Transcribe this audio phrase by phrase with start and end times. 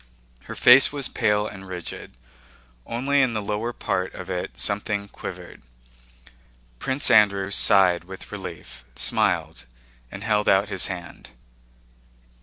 [0.45, 2.17] Her face was pale and rigid.
[2.87, 5.61] Only in the lower part of it something quivered.
[6.79, 9.67] Prince Andrew sighed with relief, smiled,
[10.11, 11.29] and held out his hand.